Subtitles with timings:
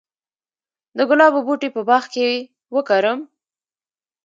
[0.97, 2.27] د ګلابو بوټي په باغ کې
[2.75, 3.19] وکرم؟